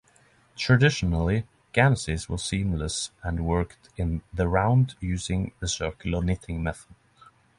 Traditionally, 0.57 1.45
Ganseys 1.73 2.27
were 2.27 2.39
seamless 2.39 3.11
and 3.21 3.45
worked 3.45 3.89
in 3.97 4.23
the 4.33 4.47
round 4.47 4.95
using 4.99 5.51
the 5.59 5.67
circular 5.67 6.23
knitting 6.23 6.63
method. 6.63 6.95